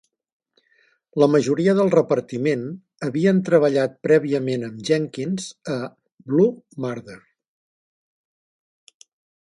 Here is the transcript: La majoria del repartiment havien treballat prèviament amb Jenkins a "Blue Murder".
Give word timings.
La 1.23 1.27
majoria 1.33 1.75
del 1.79 1.91
repartiment 1.95 2.63
havien 3.09 3.43
treballat 3.51 4.01
prèviament 4.07 4.65
amb 4.69 4.81
Jenkins 4.89 5.47
a 5.77 5.77
"Blue 6.33 6.83
Murder". 6.87 7.21